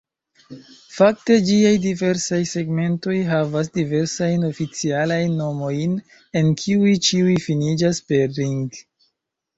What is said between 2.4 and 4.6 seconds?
segmentoj havas diversajn